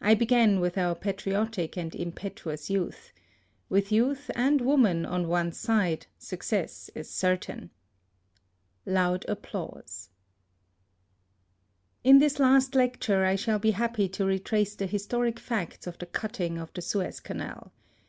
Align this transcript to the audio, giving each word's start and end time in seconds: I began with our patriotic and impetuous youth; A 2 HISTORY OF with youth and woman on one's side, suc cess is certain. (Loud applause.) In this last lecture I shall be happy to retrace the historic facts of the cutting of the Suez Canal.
I 0.00 0.14
began 0.14 0.60
with 0.60 0.78
our 0.78 0.94
patriotic 0.94 1.76
and 1.76 1.92
impetuous 1.92 2.70
youth; 2.70 3.08
A 3.08 3.08
2 3.08 3.08
HISTORY 3.08 3.08
OF 3.08 3.70
with 3.82 3.90
youth 3.92 4.30
and 4.36 4.60
woman 4.60 5.04
on 5.04 5.26
one's 5.26 5.58
side, 5.58 6.06
suc 6.16 6.44
cess 6.44 6.88
is 6.94 7.10
certain. 7.10 7.70
(Loud 8.86 9.24
applause.) 9.26 10.10
In 12.04 12.20
this 12.20 12.38
last 12.38 12.76
lecture 12.76 13.24
I 13.24 13.34
shall 13.34 13.58
be 13.58 13.72
happy 13.72 14.08
to 14.10 14.24
retrace 14.24 14.76
the 14.76 14.86
historic 14.86 15.40
facts 15.40 15.88
of 15.88 15.98
the 15.98 16.06
cutting 16.06 16.58
of 16.58 16.72
the 16.72 16.80
Suez 16.82 17.18
Canal. 17.18 17.72